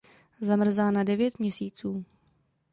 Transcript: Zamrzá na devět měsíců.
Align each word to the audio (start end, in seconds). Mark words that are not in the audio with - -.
Zamrzá 0.41 0.91
na 0.91 1.03
devět 1.03 1.39
měsíců. 1.39 2.05